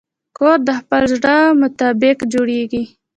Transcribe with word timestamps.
کور 0.37 0.57
د 0.67 0.69
خپل 0.79 1.01
زړه 1.15 1.35
مطابق 1.61 2.17
جوړېږي. 2.33 2.83